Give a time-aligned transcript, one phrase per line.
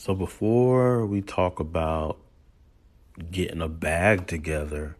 [0.00, 2.16] So before we talk about
[3.30, 4.96] getting a bag together,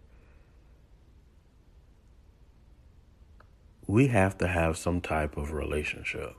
[3.87, 6.37] we have to have some type of relationship.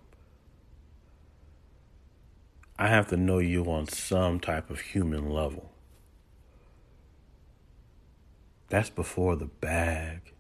[2.78, 5.72] I have to know you on some type of human level.
[8.70, 10.31] That's before the bag.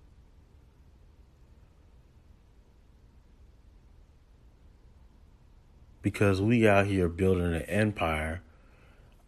[6.01, 8.41] Because we out here building an empire.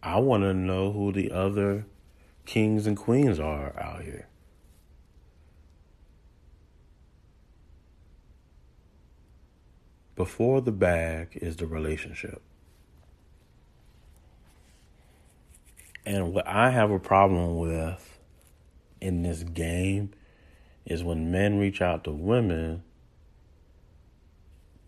[0.01, 1.85] I want to know who the other
[2.45, 4.27] kings and queens are out here.
[10.15, 12.41] Before the bag is the relationship.
[16.05, 18.19] And what I have a problem with
[18.99, 20.11] in this game
[20.85, 22.83] is when men reach out to women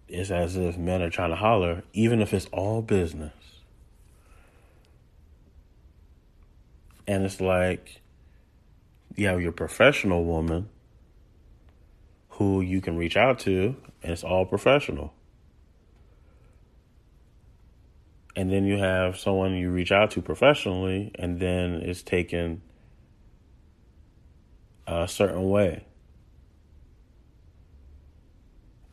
[0.08, 3.34] it's as if men are trying to holler, even if it's all business.
[7.08, 8.02] And it's like
[9.16, 10.70] you have your professional woman
[12.30, 15.14] who you can reach out to, and it's all professional.
[18.36, 22.62] And then you have someone you reach out to professionally, and then it's taken
[24.86, 25.86] a certain way.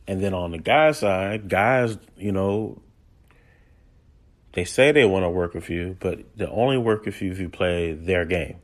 [0.07, 2.81] And then on the guy side, guys, you know,
[4.53, 7.39] they say they want to work with you, but they only work with you if
[7.39, 8.57] you play their game.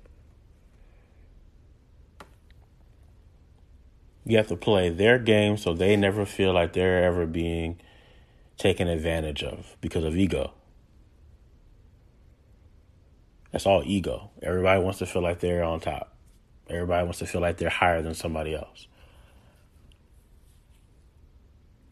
[4.26, 7.80] You have to play their game so they never feel like they're ever being
[8.58, 10.54] taken advantage of because of ego.
[13.52, 14.30] That's all ego.
[14.44, 16.16] Everybody wants to feel like they're on top.
[16.70, 18.88] Everybody wants to feel like they're higher than somebody else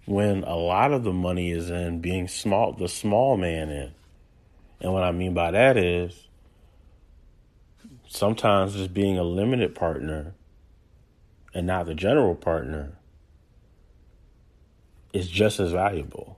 [0.08, 3.92] when a lot of the money is in being small, the small man in.
[4.80, 6.28] And what I mean by that is
[8.08, 10.34] sometimes just being a limited partner
[11.54, 12.94] and not the general partner
[15.12, 16.38] is just as valuable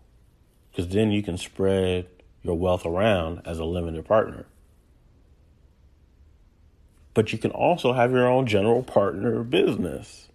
[0.71, 2.07] because then you can spread
[2.41, 4.45] your wealth around as a limited partner.
[7.13, 10.28] But you can also have your own general partner business.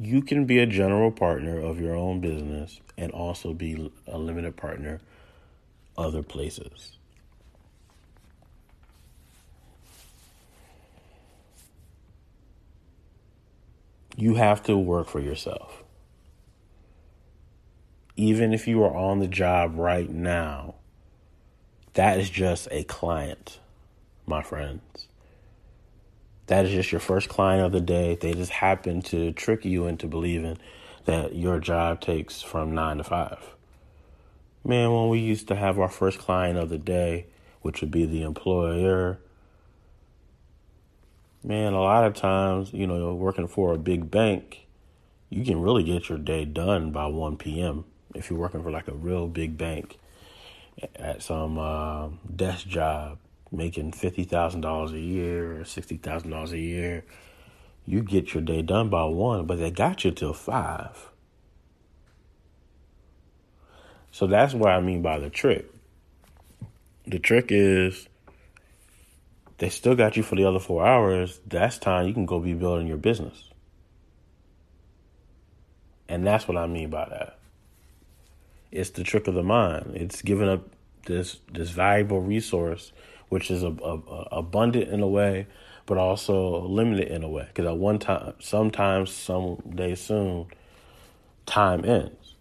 [0.00, 4.56] You can be a general partner of your own business and also be a limited
[4.56, 4.98] partner
[5.98, 6.96] other places.
[14.16, 15.84] You have to work for yourself.
[18.16, 20.76] Even if you are on the job right now,
[21.92, 23.60] that is just a client,
[24.26, 25.09] my friends.
[26.50, 28.18] That is just your first client of the day.
[28.20, 30.58] They just happen to trick you into believing
[31.04, 33.54] that your job takes from nine to five.
[34.64, 37.26] Man, when we used to have our first client of the day,
[37.62, 39.20] which would be the employer,
[41.44, 44.66] man, a lot of times, you know, working for a big bank,
[45.28, 47.84] you can really get your day done by 1 p.m.
[48.12, 49.98] if you're working for like a real big bank
[50.96, 53.18] at some uh, desk job
[53.52, 57.04] making $50,000 a year or $60,000 a year,
[57.86, 61.10] you get your day done by one, but they got you till five.
[64.12, 65.66] So that's what I mean by the trick.
[67.06, 68.08] The trick is
[69.58, 71.40] they still got you for the other four hours.
[71.46, 73.50] That's time you can go be building your business.
[76.08, 77.38] And that's what I mean by that.
[78.72, 79.92] It's the trick of the mind.
[79.94, 80.68] It's giving up
[81.06, 82.92] this this valuable resource
[83.30, 85.46] which is a, a, a abundant in a way,
[85.86, 87.46] but also limited in a way.
[87.48, 90.46] Because at one time, sometimes, someday soon,
[91.46, 92.34] time ends.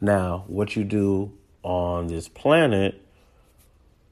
[0.00, 1.32] Now, what you do
[1.62, 3.00] on this planet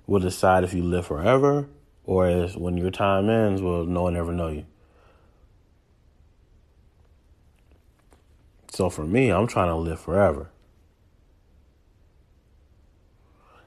[0.06, 1.68] will decide if you live forever
[2.04, 4.66] or as when your time ends, will no one ever know you.
[8.72, 10.50] So for me, I'm trying to live forever.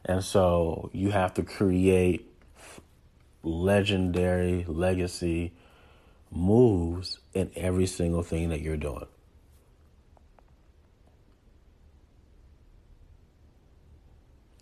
[0.06, 2.30] And so you have to create
[3.42, 5.54] legendary legacy
[6.32, 9.06] moves in every single thing that you're doing.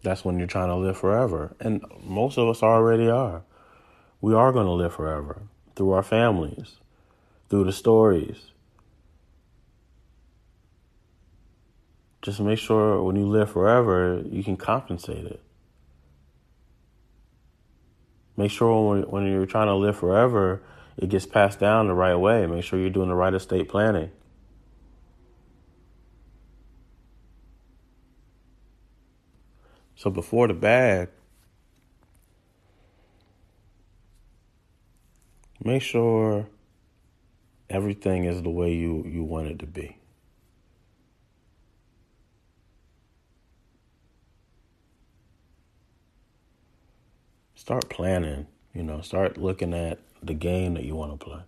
[0.03, 1.55] That's when you're trying to live forever.
[1.59, 3.43] And most of us already are.
[4.19, 5.43] We are going to live forever
[5.75, 6.77] through our families,
[7.49, 8.51] through the stories,
[12.21, 15.41] just make sure when you live forever, you can compensate it.
[18.37, 20.61] Make sure when, when you're trying to live forever,
[20.97, 22.45] it gets passed down the right way.
[22.45, 24.11] Make sure you're doing the right estate planning.
[29.95, 31.09] So before the bag,
[35.63, 36.47] make sure
[37.69, 40.00] everything is the way you, you want it to be.
[47.61, 51.41] Start planning, you know, start looking at the game that you want to play.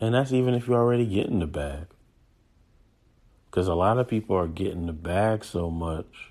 [0.00, 1.86] And that's even if you're already getting the bag.
[3.46, 6.30] Because a lot of people are getting the bag so much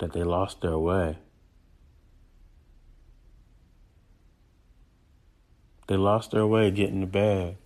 [0.00, 1.18] that they lost their way.
[5.86, 7.58] They lost their way getting the bag.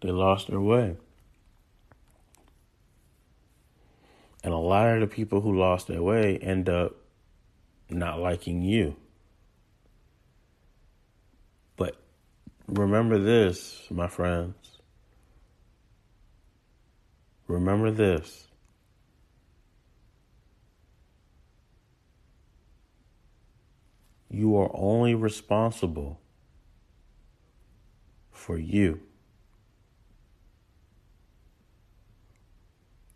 [0.00, 0.96] They lost their way.
[4.42, 6.96] And a lot of the people who lost their way end up
[7.90, 8.96] not liking you.
[11.76, 11.96] But
[12.66, 14.54] remember this, my friends.
[17.46, 18.46] Remember this.
[24.30, 26.20] You are only responsible
[28.30, 29.00] for you.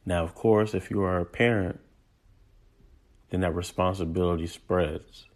[0.07, 1.81] Now, of course, if you are a parent,
[3.31, 5.27] then that responsibility spreads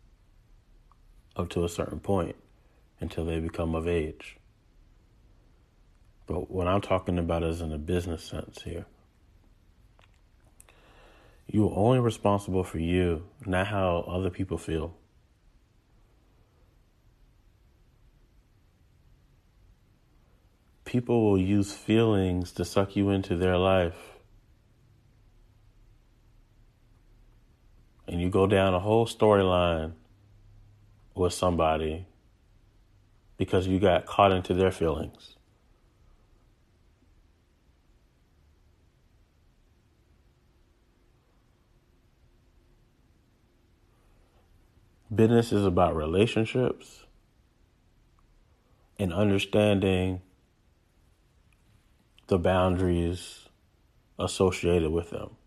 [1.37, 2.37] up to a certain point
[3.01, 4.37] until they become of age.
[6.27, 8.85] But what I'm talking about is in a business sense here.
[11.47, 14.95] You're only responsible for you, not how other people feel.
[20.85, 24.18] People will use feelings to suck you into their life
[28.09, 29.93] and you go down a whole storyline
[31.15, 32.07] with somebody
[33.37, 35.37] because you got caught into their feelings.
[45.15, 47.05] Business is about relationships
[48.99, 50.21] and understanding
[52.27, 53.49] the boundaries
[54.19, 55.38] associated with them.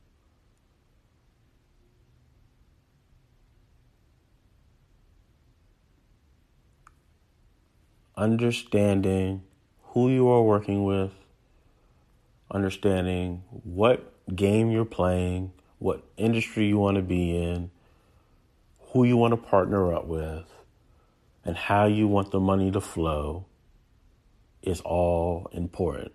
[8.16, 9.44] Understanding
[9.90, 11.12] who you are working with,
[12.50, 17.72] understanding what game you're playing, what industry you want to be in,
[18.92, 20.46] who you want to partner up with,
[21.44, 23.46] and how you want the money to flow
[24.62, 26.12] is all important.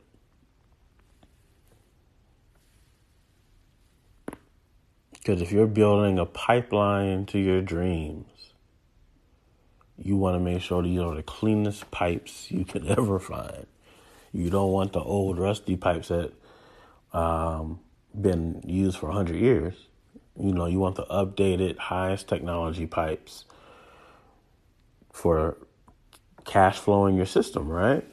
[5.13, 8.31] Because if you're building a pipeline to your dreams,
[9.99, 13.67] you want to make sure you are the cleanest pipes you can ever find.
[14.33, 16.33] You don't want the old rusty pipes that
[17.13, 17.81] um,
[18.19, 19.75] been used for 100 years.
[20.39, 23.47] You know, you want the updated, highest technology pipes
[25.13, 25.57] for
[26.45, 28.07] cash flow in your system, right?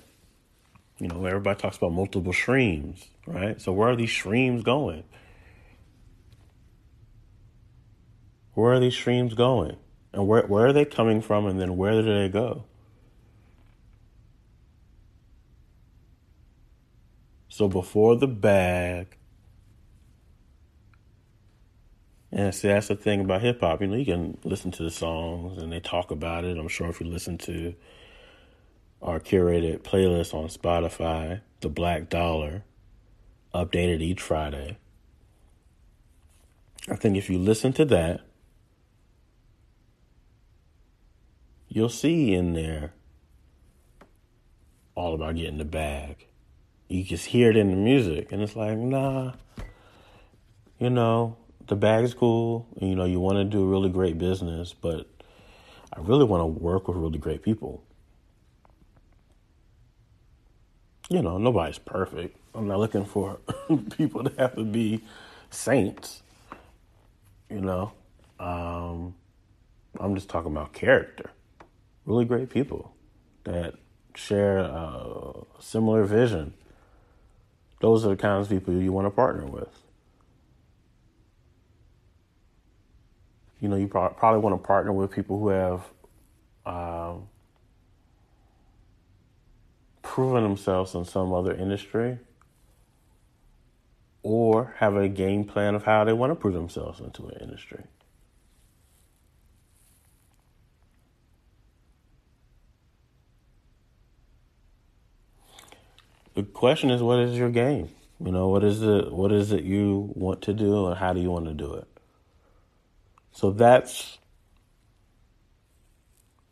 [1.00, 3.60] You know, everybody talks about multiple streams, right?
[3.60, 5.04] So where are these streams going?
[8.54, 9.76] Where are these streams going?
[10.14, 12.64] And where where are they coming from and then where do they go?
[17.50, 19.18] So before the bag,
[22.32, 24.92] and see that's the thing about hip hop, you know, you can listen to the
[24.92, 26.58] songs and they talk about it.
[26.58, 27.76] I'm sure if you listen to
[29.04, 32.64] our curated playlist on Spotify, The Black Dollar,
[33.54, 34.78] updated each Friday.
[36.90, 38.22] I think if you listen to that,
[41.74, 42.94] you'll see in there
[44.94, 46.28] all about getting the bag.
[46.88, 49.34] You just hear it in the music, and it's like, nah,
[50.78, 55.08] you know, the bag's cool, you know, you want to do really great business, but
[55.92, 57.84] I really want to work with really great people.
[61.10, 62.38] You know, nobody's perfect.
[62.54, 63.40] I'm not looking for
[63.98, 65.04] people to have to be
[65.50, 66.22] saints.
[67.50, 67.94] You know,
[68.40, 69.16] um,
[70.00, 71.32] I'm just talking about character
[72.06, 72.94] really great people
[73.44, 73.76] that
[74.16, 76.54] share a similar vision.
[77.82, 79.70] Those are the kinds of people you want to partner with.
[83.60, 85.84] You know, you probably want to partner with people who have
[86.66, 87.30] um,
[90.02, 92.20] proven themselves in some other industry
[94.22, 97.84] or have a game plan of how they want to prove themselves into an industry.
[106.36, 107.90] The question is, what is your game?
[108.24, 109.12] You know, what is it?
[109.12, 111.88] What is it you want to do, and how do you want to do it?
[113.32, 114.18] So that's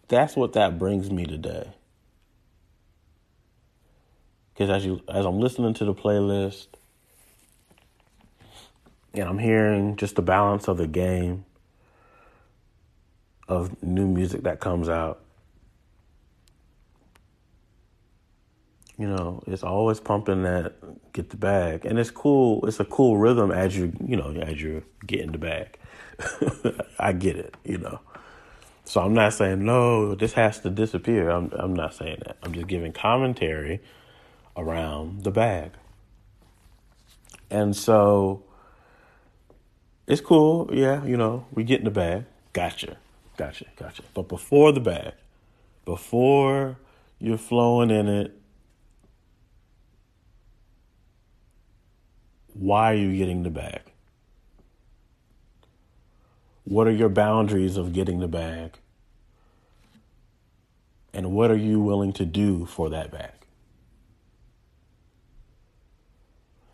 [0.07, 1.71] that's what that brings me today.
[4.53, 6.67] Because as you as I'm listening to the playlist,
[9.13, 11.45] and I'm hearing just the balance of the game
[13.47, 15.23] of new music that comes out.
[19.01, 20.75] You know, it's always pumping that
[21.13, 22.63] get the bag, and it's cool.
[22.67, 25.79] It's a cool rhythm as you you know as you're getting the bag.
[26.99, 27.99] I get it, you know.
[28.85, 31.29] So I'm not saying no, this has to disappear.
[31.29, 32.37] I'm I'm not saying that.
[32.43, 33.81] I'm just giving commentary
[34.55, 35.71] around the bag.
[37.49, 38.43] And so
[40.07, 42.25] it's cool, yeah, you know, we get in the bag.
[42.53, 42.97] Gotcha.
[43.37, 43.65] Gotcha.
[43.75, 44.03] Gotcha.
[44.13, 45.13] But before the bag,
[45.85, 46.77] before
[47.19, 48.40] you're flowing in it,
[52.61, 53.81] why are you getting the bag?
[56.63, 58.77] What are your boundaries of getting the bag?
[61.11, 63.31] And what are you willing to do for that bag?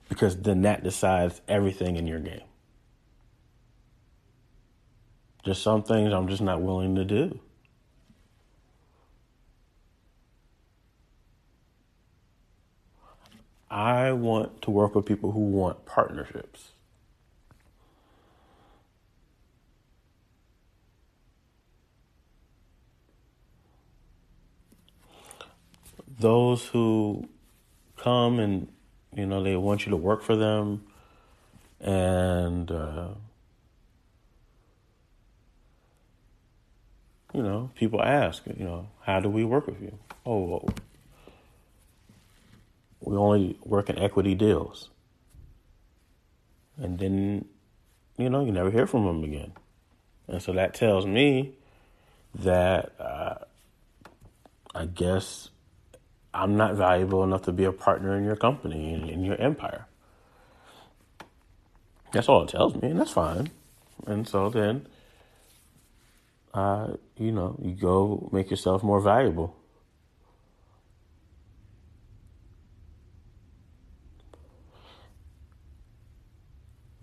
[0.09, 2.41] Because then that decides everything in your game.
[5.45, 7.39] Just some things I'm just not willing to do.
[13.69, 16.71] I want to work with people who want partnerships.
[26.19, 27.27] those who
[27.95, 28.67] come and
[29.15, 30.83] you know they want you to work for them
[31.79, 33.09] and uh,
[37.33, 40.67] you know people ask you know how do we work with you oh
[43.09, 44.89] we only work in equity deals
[46.77, 47.45] and then
[48.17, 49.51] you know you never hear from them again
[50.27, 51.53] and so that tells me
[52.35, 53.35] that uh,
[54.75, 55.49] i guess
[56.37, 59.87] I'm not valuable enough to be a partner in your company in, in your empire.
[62.11, 63.49] That's all it tells me, and that's fine.
[64.05, 64.87] And so then,
[66.53, 69.56] uh, you know, you go make yourself more valuable.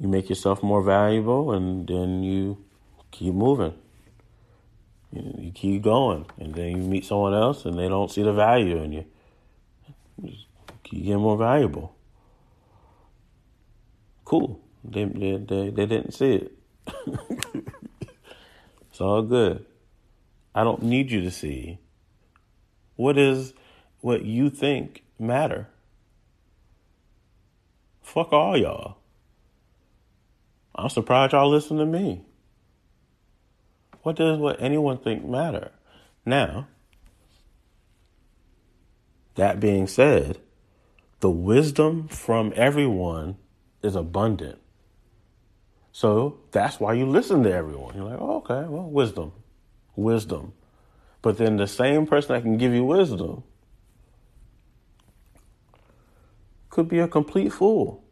[0.04, 2.62] You make yourself more valuable, and then you
[3.10, 3.72] keep moving.
[5.10, 8.82] You, keep going, and then you meet someone else, and they don't see the value
[8.82, 9.06] in you
[10.94, 11.96] you get more valuable.
[14.24, 14.60] Cool.
[14.84, 16.52] They they they, they didn't see it.
[18.90, 19.64] it's all good.
[20.54, 21.78] I don't need you to see.
[22.96, 23.54] What is
[24.00, 25.68] what you think matter?
[28.02, 28.98] Fuck all y'all.
[30.74, 32.24] I'm surprised y'all listen to me.
[34.02, 35.70] What does what anyone think matter?
[36.26, 36.68] Now,
[39.36, 40.38] that being said,
[41.20, 43.36] the wisdom from everyone
[43.82, 44.58] is abundant.
[45.92, 47.94] So that's why you listen to everyone.
[47.94, 49.32] You're like, oh, okay, well, wisdom,
[49.96, 50.52] wisdom.
[51.22, 53.44] But then the same person that can give you wisdom
[56.68, 58.03] could be a complete fool.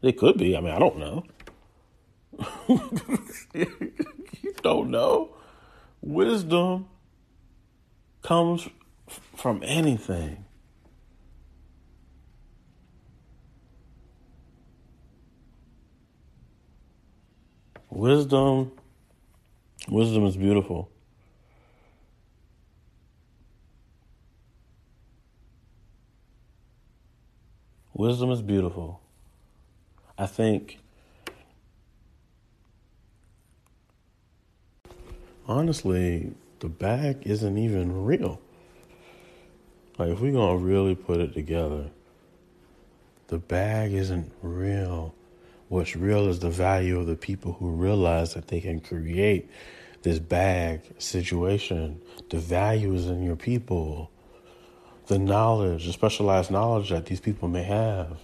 [0.00, 0.56] They could be.
[0.56, 1.24] I mean, I don't know.
[3.54, 5.34] you don't know.
[6.02, 6.88] Wisdom
[8.22, 8.68] comes
[9.36, 10.44] from anything.
[17.90, 18.72] Wisdom,
[19.88, 20.90] wisdom is beautiful.
[27.94, 29.00] Wisdom is beautiful.
[30.18, 30.78] I think
[35.46, 38.40] honestly, the bag isn't even real.
[39.98, 41.90] Like, if we're gonna really put it together,
[43.28, 45.14] the bag isn't real.
[45.68, 49.50] What's real is the value of the people who realize that they can create
[50.02, 52.00] this bag situation.
[52.30, 54.10] The value is in your people,
[55.08, 58.18] the knowledge, the specialized knowledge that these people may have.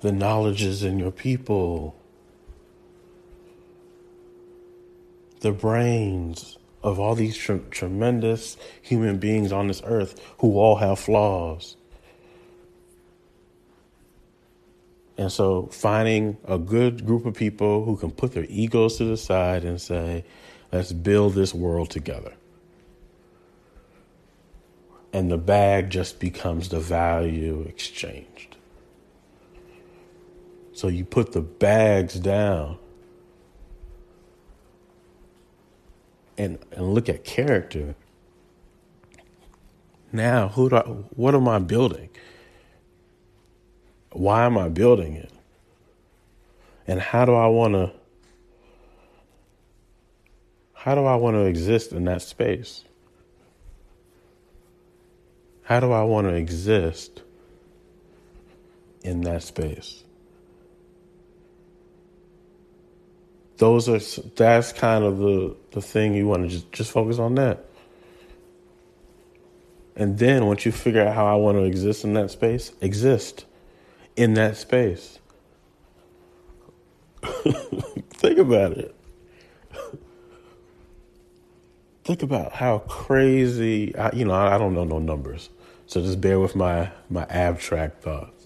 [0.00, 1.96] The knowledge is in your people,
[5.40, 10.98] the brains of all these tre- tremendous human beings on this earth who all have
[10.98, 11.76] flaws.
[15.16, 19.16] And so finding a good group of people who can put their egos to the
[19.16, 20.24] side and say,
[20.70, 22.34] let's build this world together.
[25.12, 28.57] And the bag just becomes the value exchanged.
[30.78, 32.78] So you put the bags down
[36.36, 37.96] and, and look at character.
[40.12, 42.10] Now, who do I, what am I building?
[44.12, 45.32] Why am I building it?
[46.86, 47.92] And how do I want to
[50.74, 52.84] how do I want to exist in that space?
[55.64, 57.22] How do I want to exist
[59.02, 60.04] in that space?
[63.58, 63.98] Those are
[64.36, 67.64] that's kind of the the thing you want to just just focus on that.
[69.98, 73.46] And then once you figure out how I want to exist in that space, exist
[74.16, 75.18] in that space.
[77.22, 78.94] Think about it.
[82.04, 85.50] Think about how crazy, I, you know, I, I don't know no numbers.
[85.86, 88.37] So just bear with my, my abstract thoughts.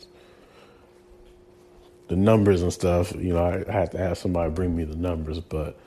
[2.08, 5.40] The numbers and stuff, you know, I, have to have somebody bring me the numbers,
[5.40, 5.78] but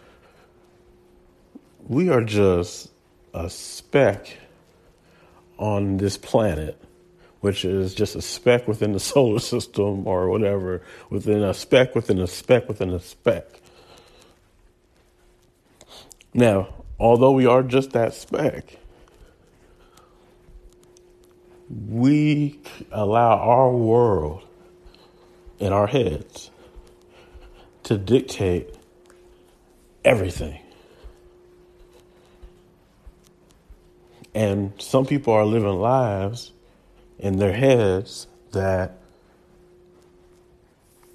[1.87, 2.89] we are just
[3.33, 4.37] a speck
[5.57, 6.81] on this planet
[7.45, 10.81] which is just a speck within the solar system or whatever,
[11.11, 13.45] within a speck within a speck within a speck.
[16.33, 16.69] Now,
[16.99, 18.79] although we are just that speck,
[21.69, 22.59] we
[22.91, 24.43] allow our world
[25.65, 26.51] in our heads
[27.81, 28.69] to dictate
[30.03, 30.59] everything.
[34.35, 36.51] And some people are living lives
[37.17, 38.99] in their heads that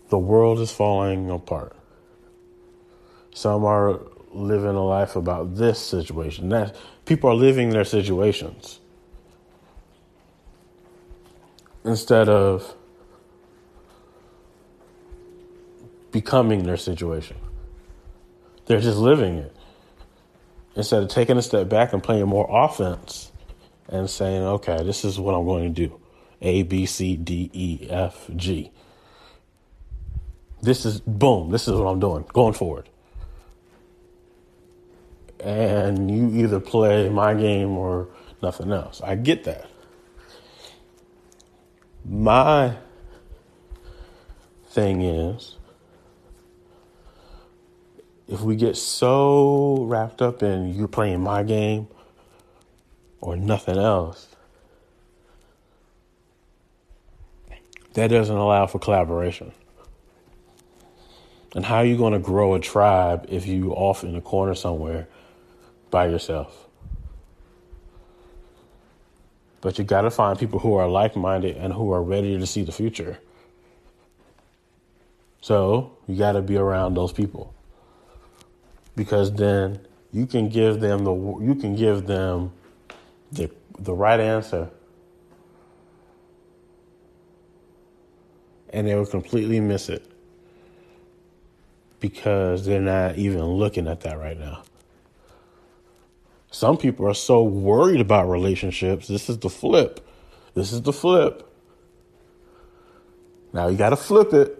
[0.08, 1.76] the world is falling apart.
[3.32, 4.00] Some are
[4.32, 6.48] living a life about this situation.
[6.48, 8.80] That people are living their situations
[11.84, 12.74] instead of
[16.12, 17.36] becoming their situation.
[18.66, 19.56] They're just living it.
[20.76, 23.32] Instead of taking a step back and playing more offense
[23.88, 26.00] and saying, okay, this is what I'm going to do
[26.40, 28.70] A, B, C, D, E, F, G.
[30.62, 32.88] This is, boom, this is what I'm doing going forward.
[35.40, 38.08] And you either play my game or
[38.42, 39.00] nothing else.
[39.02, 39.68] I get that.
[42.04, 42.76] My
[44.68, 45.56] thing is,
[48.30, 51.88] if we get so wrapped up in you playing my game
[53.20, 54.28] or nothing else,
[57.94, 59.50] that doesn't allow for collaboration.
[61.56, 64.54] And how are you going to grow a tribe if you off in a corner
[64.54, 65.08] somewhere
[65.90, 66.68] by yourself?
[69.60, 72.46] But you got to find people who are like minded and who are ready to
[72.46, 73.18] see the future.
[75.40, 77.52] So you got to be around those people
[78.96, 79.80] because then
[80.12, 82.52] you can give them the you can give them
[83.32, 84.70] the, the right answer.
[88.72, 90.06] And they will completely miss it
[91.98, 94.62] because they're not even looking at that right now.
[96.50, 99.06] Some people are so worried about relationships.
[99.08, 100.06] This is the flip.
[100.54, 101.46] This is the flip.
[103.52, 104.59] Now you got to flip it.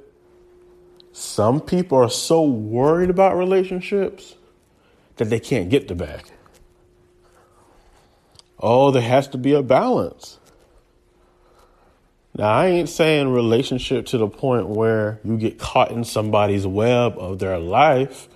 [1.13, 4.37] Some people are so worried about relationships
[5.17, 6.25] that they can't get the bag.
[8.59, 10.39] Oh, there has to be a balance.
[12.37, 17.19] Now, I ain't saying relationship to the point where you get caught in somebody's web
[17.19, 18.29] of their life,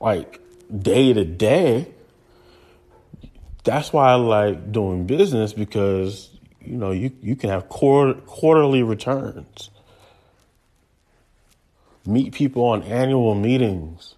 [0.00, 0.40] like
[0.74, 1.92] day to day.
[3.64, 8.84] That's why I like doing business because you know you you can have quarter, quarterly
[8.84, 9.70] returns.
[12.06, 14.14] Meet people on annual meetings.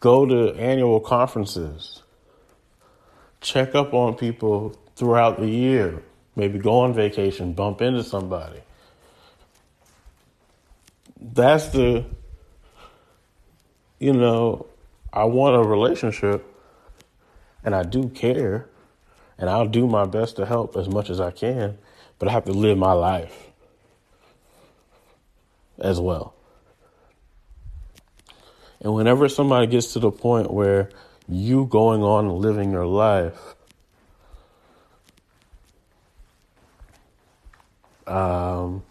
[0.00, 2.02] Go to annual conferences
[3.42, 6.02] check up on people throughout the year.
[6.34, 8.60] Maybe go on vacation, bump into somebody.
[11.20, 12.04] That's the,
[13.98, 14.66] you know,
[15.12, 16.46] I want a relationship
[17.64, 18.66] and I do care
[19.36, 21.78] and I'll do my best to help as much as I can,
[22.18, 23.51] but I have to live my life
[25.78, 26.34] as well.
[28.80, 30.90] And whenever somebody gets to the point where
[31.28, 33.38] you going on living your life,
[38.06, 38.82] um,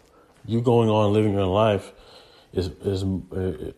[0.46, 1.92] you going on living your life
[2.54, 3.06] is is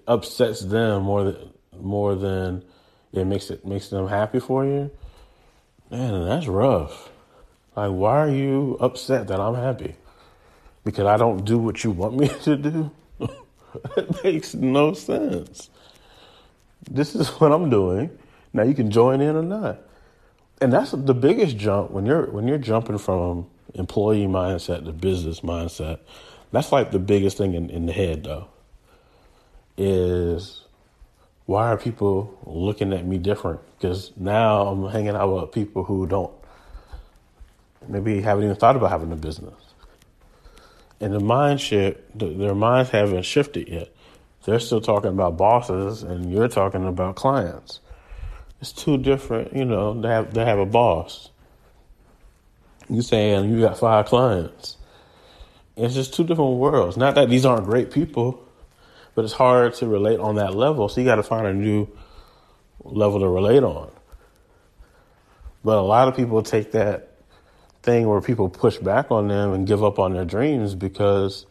[0.08, 2.63] upsets them more than more than
[3.12, 4.92] it makes it makes them happy for you.
[5.89, 7.10] Man, that's rough.
[7.76, 9.96] Like, why are you upset that I'm happy?
[10.84, 12.91] Because I don't do what you want me to do?
[13.98, 15.69] it makes no sense.
[16.89, 18.17] This is what I'm doing.
[18.52, 19.80] Now you can join in or not.
[20.62, 25.41] And that's the biggest jump when you're when you're jumping from employee mindset to business
[25.41, 26.00] mindset.
[26.52, 28.48] That's like the biggest thing in, in the head though.
[29.78, 30.63] Is
[31.46, 33.60] why are people looking at me different?
[33.78, 36.32] Because now I'm hanging out with people who don't
[37.88, 39.73] maybe haven't even thought about having a business.
[41.04, 43.89] And the mind shift, their minds haven't shifted yet.
[44.46, 47.82] They're still talking about bosses, and you're talking about clients.
[48.62, 50.00] It's two different, you know.
[50.00, 51.30] They have they have a boss.
[52.89, 54.78] You saying you got five clients.
[55.76, 56.96] It's just two different worlds.
[56.96, 58.42] Not that these aren't great people,
[59.13, 60.88] but it's hard to relate on that level.
[60.88, 61.89] So you got to find a new
[62.82, 63.92] level to relate on.
[65.66, 67.12] But a lot of people take that
[67.84, 71.46] thing where people push back on them and give up on their dreams because,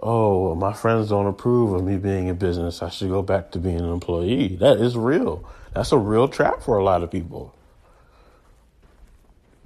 [0.00, 2.82] oh, my friends don't approve of me being in business.
[2.82, 4.56] I should go back to being an employee.
[4.56, 5.48] That is real.
[5.74, 7.54] That's a real trap for a lot of people.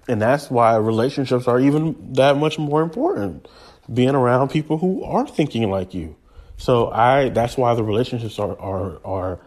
[0.09, 3.49] And that's why relationships are even that much more important.
[3.93, 6.17] Being around people who are thinking like you.
[6.57, 9.41] So I that's why the relationships are are are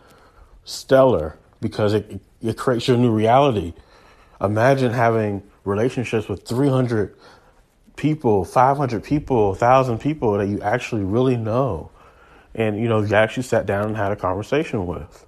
[0.63, 3.73] stellar because it it creates your new reality.
[4.39, 7.15] Imagine having relationships with 300
[7.95, 11.91] people, 500 people, 1,000 people that you actually really know.
[12.55, 15.25] And, you know, you actually sat down and had a conversation with.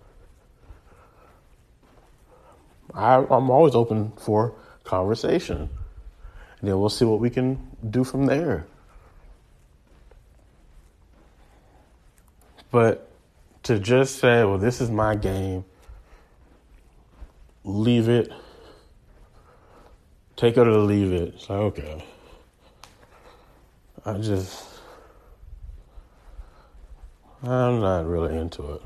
[2.93, 5.69] I, I'm always open for conversation.
[6.59, 8.65] And then we'll see what we can do from there.
[12.71, 13.11] But
[13.63, 15.65] to just say, well, this is my game,
[17.63, 18.31] leave it
[20.35, 21.33] take it or leave it.
[21.35, 22.05] It's like, okay.
[24.05, 24.65] I just,
[27.43, 28.81] I'm not really into it.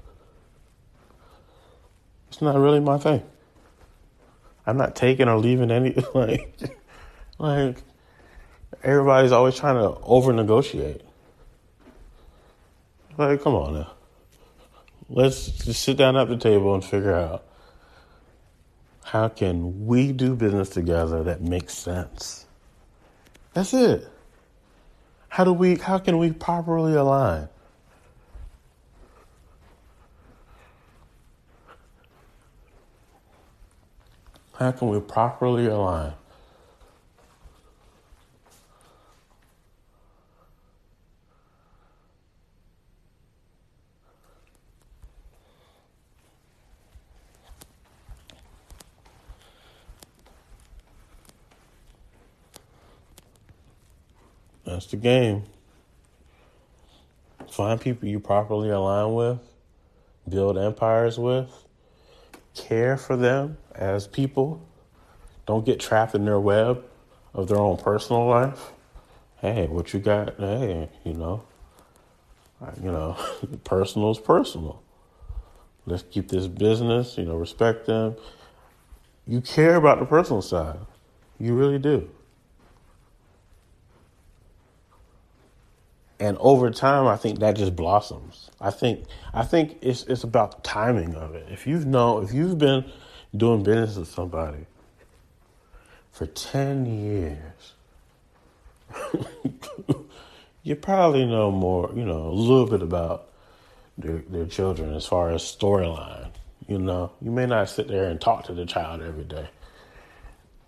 [2.29, 3.23] It's not really my thing.
[4.65, 6.59] I'm not taking or leaving any, like,
[7.37, 7.77] like,
[8.83, 11.01] everybody's always trying to over negotiate.
[13.17, 13.91] Like, come on now.
[15.07, 17.45] Let's just sit down at the table and figure out
[19.05, 22.47] how can we do business together that makes sense?
[23.53, 24.09] That's it.
[25.29, 27.47] How do we how can we properly align?
[34.57, 36.13] How can we properly align?
[54.65, 55.43] That's the game.
[57.49, 59.39] Find people you properly align with,
[60.27, 61.49] build empires with,
[62.55, 64.67] care for them as people.
[65.45, 66.83] Don't get trapped in their web
[67.33, 68.71] of their own personal life.
[69.37, 70.37] Hey, what you got?
[70.37, 71.43] Hey, you know,
[72.81, 73.15] you know,
[73.63, 74.81] personal is personal.
[75.85, 78.15] Let's keep this business, you know, respect them.
[79.27, 80.79] You care about the personal side.
[81.39, 82.09] You really do.
[86.19, 88.49] And over time i think that just blossoms.
[88.61, 91.47] I think i think it's it's about the timing of it.
[91.51, 92.85] If you've know if you've been
[93.35, 94.65] doing business with somebody
[96.11, 97.73] for 10 years
[100.63, 103.29] you probably know more you know a little bit about
[103.97, 106.31] their, their children as far as storyline
[106.67, 107.11] you know?
[107.21, 109.49] You may not sit there and talk to the child every day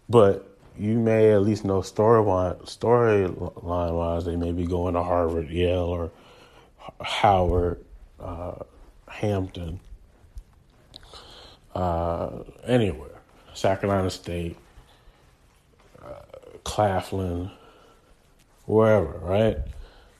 [0.09, 5.49] but you may at least know storyline storyline wise they may be going to Harvard,
[5.49, 6.11] Yale, or
[7.01, 7.83] Howard,
[8.19, 8.55] uh,
[9.07, 9.79] Hampton,
[11.73, 12.29] uh,
[12.65, 13.21] anywhere,
[13.53, 14.57] Sacramento State,
[16.03, 16.21] uh,
[16.63, 17.51] Claflin,
[18.65, 19.57] wherever, right?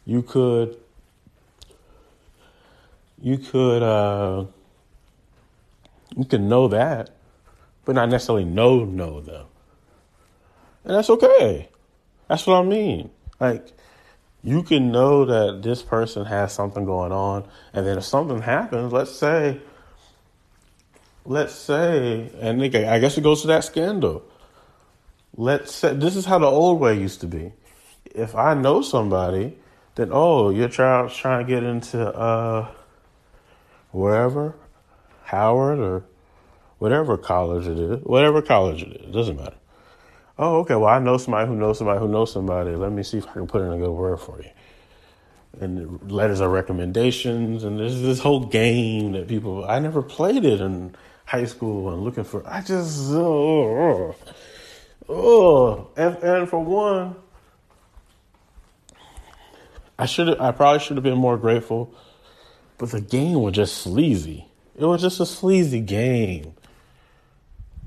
[0.06, 0.78] You could,
[3.22, 4.46] you could, uh,
[6.16, 7.12] you can know that,
[7.86, 9.46] but not necessarily know know them.
[10.88, 11.68] And that's okay.
[12.30, 13.10] That's what I mean.
[13.42, 13.68] Like,
[14.42, 18.94] you can know that this person has something going on, and then if something happens,
[18.94, 19.60] let's say,
[21.26, 24.24] let's say, and I guess it goes to that scandal.
[25.36, 27.52] Let's say this is how the old way used to be.
[28.06, 29.58] If I know somebody,
[29.96, 32.72] then oh, your child's trying to get into uh,
[33.92, 34.56] wherever,
[35.26, 36.06] Howard or
[36.78, 39.58] whatever college it is, whatever college it is, doesn't matter.
[40.40, 40.76] Oh, okay.
[40.76, 42.76] Well, I know somebody who knows somebody who knows somebody.
[42.76, 44.50] Let me see if I can put in a good word for you.
[45.60, 49.66] And letters of recommendations, and there's this whole game that people.
[49.66, 50.96] I never played it in
[51.26, 52.48] high school and looking for.
[52.48, 54.16] I just oh,
[55.10, 55.88] oh.
[55.98, 57.16] And, and for one,
[59.98, 60.40] I should.
[60.40, 61.92] I probably should have been more grateful,
[62.78, 64.48] but the game was just sleazy.
[64.76, 66.54] It was just a sleazy game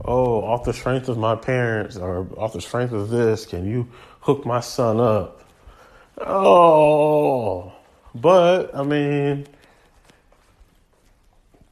[0.05, 3.89] oh, off the strength of my parents or off the strength of this, can you
[4.21, 5.45] hook my son up?
[6.19, 7.73] Oh,
[8.15, 9.47] but I mean,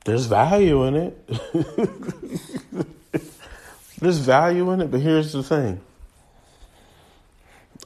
[0.04, 1.28] there's value in it.
[4.00, 5.80] there's value in it, but here's the thing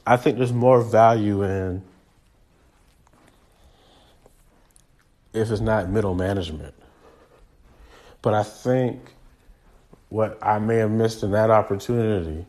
[0.05, 1.81] I think there's more value in
[5.33, 6.73] if it's not middle management.
[8.21, 8.99] But I think
[10.13, 12.45] what I may have missed in that opportunity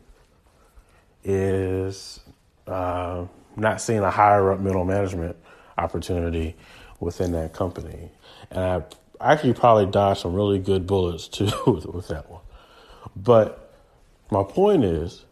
[1.23, 2.19] is
[2.67, 3.25] uh,
[3.55, 5.35] not seeing a higher up middle management
[5.75, 6.55] opportunity
[6.99, 8.11] within that company.
[8.51, 8.83] And
[9.19, 12.41] I actually probably dodged some really good bullets too with, with that one.
[13.15, 13.73] But
[14.29, 15.25] my point is,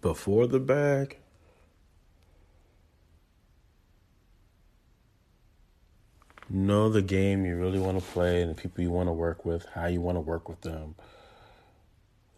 [0.00, 1.16] before the bag,
[6.52, 9.44] know the game you really want to play and the people you want to work
[9.44, 10.94] with, how you want to work with them.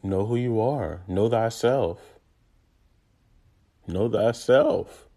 [0.03, 1.03] Know who you are.
[1.09, 2.01] Know thyself.
[3.87, 5.09] Know thyself.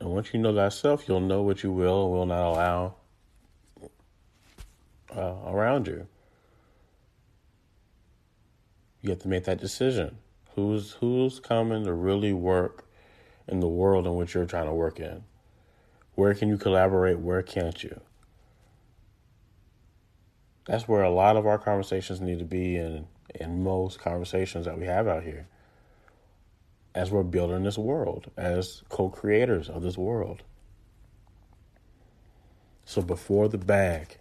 [0.00, 2.94] And once you know thyself, you'll know what you will and will not allow
[5.14, 6.06] uh, around you.
[9.02, 10.18] You have to make that decision.
[10.54, 12.86] Who's who's coming to really work
[13.46, 15.24] in the world in which you're trying to work in?
[16.20, 17.18] Where can you collaborate?
[17.18, 17.98] Where can't you?
[20.66, 24.78] That's where a lot of our conversations need to be in in most conversations that
[24.78, 25.46] we have out here.
[26.94, 30.42] As we're building this world, as co-creators of this world.
[32.84, 34.18] So before the bag,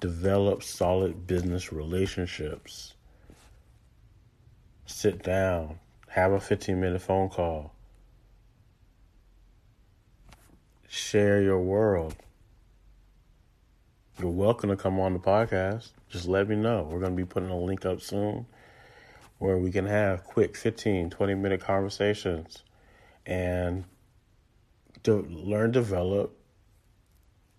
[0.00, 2.94] develop solid business relationships.
[4.86, 7.73] Sit down, have a 15 minute phone call
[10.94, 12.14] share your world.
[14.20, 15.90] You're welcome to come on the podcast.
[16.08, 16.88] Just let me know.
[16.88, 18.46] We're going to be putting a link up soon
[19.38, 22.62] where we can have quick 15, 20 minute conversations
[23.26, 23.84] and
[25.02, 26.38] to learn, develop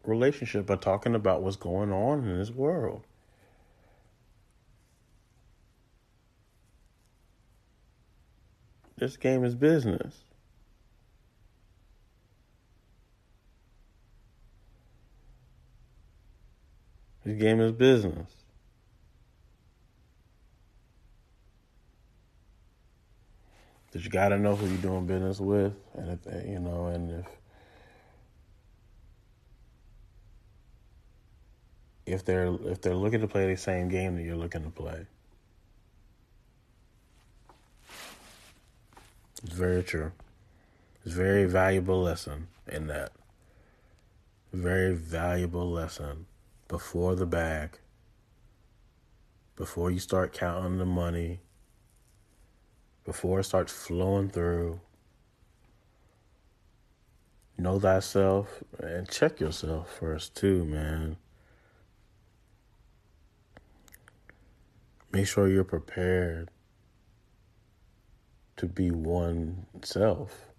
[0.05, 3.03] relationship by talking about what's going on in this world.
[8.95, 10.23] This game is business.
[17.25, 18.29] This game is business.
[23.91, 27.11] That you got to know who you're doing business with, and if you know, and
[27.11, 27.25] if
[32.05, 35.07] if they're if they're looking to play the same game that you're looking to play.
[39.43, 40.11] It's very true.
[41.03, 43.13] It's very valuable lesson in that.
[44.53, 46.27] Very valuable lesson
[46.67, 47.79] before the bag,
[49.55, 51.39] before you start counting the money,
[53.03, 54.79] before it starts flowing through.
[57.57, 61.17] Know thyself and check yourself first, too, man.
[65.11, 66.49] Make sure you're prepared
[68.57, 70.54] to be one self.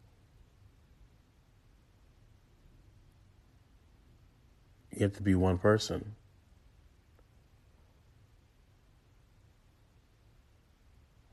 [4.97, 6.15] You have to be one person.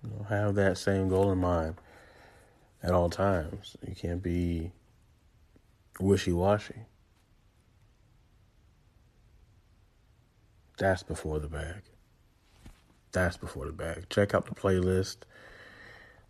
[0.04, 1.76] You know, have that same goal in mind
[2.84, 3.78] at all times.
[3.88, 4.74] You can't be
[5.98, 6.76] wishy washy.
[10.78, 11.84] That's before the bag.
[13.14, 14.08] That's before the bag.
[14.10, 15.18] Check out the playlist.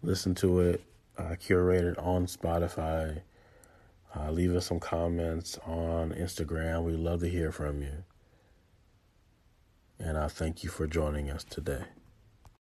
[0.04, 0.84] Listen to it.
[1.17, 3.22] Uh, curated on Spotify.
[4.15, 6.84] Uh, leave us some comments on Instagram.
[6.84, 8.04] We'd love to hear from you.
[9.99, 11.86] And I thank you for joining us today.